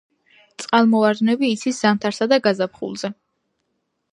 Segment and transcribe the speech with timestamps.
[0.61, 3.13] წყალმოვარდნები იცის ზამთარსა და გაზაფხულზე.